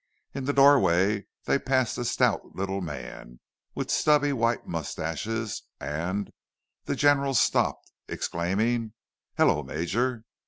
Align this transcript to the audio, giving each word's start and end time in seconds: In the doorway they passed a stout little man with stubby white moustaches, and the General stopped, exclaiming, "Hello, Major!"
In 0.33 0.45
the 0.45 0.51
doorway 0.53 1.27
they 1.45 1.59
passed 1.59 1.95
a 1.99 2.05
stout 2.05 2.55
little 2.55 2.81
man 2.81 3.39
with 3.75 3.91
stubby 3.91 4.33
white 4.33 4.65
moustaches, 4.65 5.61
and 5.79 6.31
the 6.85 6.95
General 6.95 7.35
stopped, 7.35 7.91
exclaiming, 8.07 8.93
"Hello, 9.37 9.61
Major!" 9.61 10.23